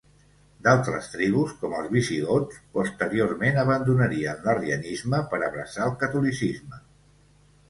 [0.67, 6.83] D'altres tribus, com els visigots, posteriorment abandonarien l'arrianisme per abraçar el catolicisme.